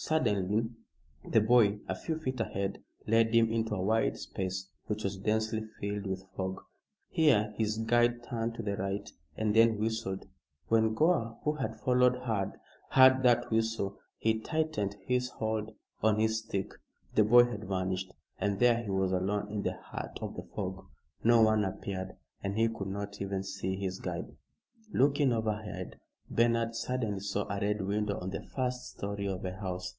Suddenly 0.00 0.70
the 1.28 1.40
boy 1.40 1.80
a 1.88 1.94
few 1.96 2.20
feet 2.20 2.38
ahead 2.38 2.84
led 3.08 3.34
him 3.34 3.50
into 3.50 3.74
a 3.74 3.82
wide 3.82 4.16
space 4.16 4.68
which 4.86 5.02
was 5.02 5.16
densely 5.16 5.64
filled 5.80 6.06
with 6.06 6.22
fog. 6.36 6.60
Here 7.08 7.52
his 7.56 7.78
guide 7.78 8.22
turned 8.22 8.54
to 8.54 8.62
the 8.62 8.76
right, 8.76 9.10
and 9.36 9.56
then 9.56 9.76
whistled. 9.76 10.28
When 10.68 10.94
Gore, 10.94 11.38
who 11.42 11.54
had 11.54 11.80
followed, 11.80 12.14
heard 12.20 13.22
that 13.24 13.50
whistle 13.50 13.98
he 14.18 14.38
tightened 14.38 14.94
his 15.04 15.30
hold 15.30 15.74
on 16.00 16.20
his 16.20 16.38
stick. 16.44 16.70
The 17.16 17.24
boy 17.24 17.46
had 17.50 17.64
vanished, 17.66 18.14
and 18.38 18.60
there 18.60 18.80
he 18.84 18.90
was 18.90 19.10
alone 19.10 19.50
in 19.50 19.62
the 19.62 19.76
heart 19.78 20.16
of 20.22 20.36
the 20.36 20.44
fog. 20.54 20.86
No 21.24 21.42
one 21.42 21.64
appeared, 21.64 22.12
and 22.40 22.56
he 22.56 22.68
could 22.68 22.86
not 22.88 23.20
even 23.20 23.42
see 23.42 23.74
his 23.74 23.98
guide. 23.98 24.36
Looking 24.92 25.32
overhead, 25.32 25.98
Bernard 26.30 26.74
suddenly 26.74 27.20
saw 27.20 27.44
a 27.48 27.58
Red 27.58 27.80
Window 27.80 28.18
on 28.20 28.28
the 28.28 28.42
first 28.42 28.90
story 28.90 29.26
of 29.26 29.46
a 29.46 29.56
house. 29.56 29.96